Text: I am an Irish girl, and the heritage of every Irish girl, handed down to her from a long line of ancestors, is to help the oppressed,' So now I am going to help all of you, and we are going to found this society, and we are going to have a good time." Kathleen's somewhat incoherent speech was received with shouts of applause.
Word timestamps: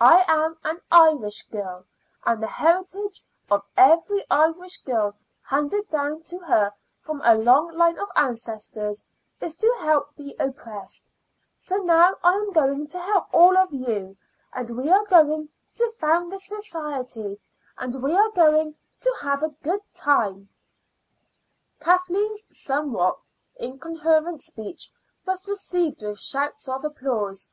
I 0.00 0.24
am 0.28 0.56
an 0.64 0.80
Irish 0.90 1.42
girl, 1.50 1.84
and 2.24 2.42
the 2.42 2.46
heritage 2.46 3.22
of 3.50 3.64
every 3.76 4.24
Irish 4.30 4.78
girl, 4.78 5.14
handed 5.42 5.90
down 5.90 6.22
to 6.22 6.38
her 6.38 6.72
from 7.00 7.20
a 7.22 7.34
long 7.34 7.76
line 7.76 7.98
of 7.98 8.08
ancestors, 8.16 9.04
is 9.42 9.54
to 9.56 9.70
help 9.78 10.14
the 10.14 10.34
oppressed,' 10.40 11.10
So 11.58 11.76
now 11.76 12.16
I 12.24 12.32
am 12.36 12.50
going 12.52 12.86
to 12.86 12.98
help 12.98 13.26
all 13.30 13.58
of 13.58 13.70
you, 13.70 14.16
and 14.54 14.70
we 14.74 14.88
are 14.90 15.04
going 15.04 15.50
to 15.74 15.92
found 15.98 16.32
this 16.32 16.46
society, 16.46 17.38
and 17.76 18.02
we 18.02 18.16
are 18.16 18.30
going 18.30 18.74
to 19.02 19.14
have 19.20 19.42
a 19.42 19.50
good 19.62 19.82
time." 19.94 20.48
Kathleen's 21.78 22.46
somewhat 22.56 23.34
incoherent 23.56 24.40
speech 24.40 24.90
was 25.26 25.46
received 25.46 26.02
with 26.02 26.18
shouts 26.18 26.68
of 26.70 26.86
applause. 26.86 27.50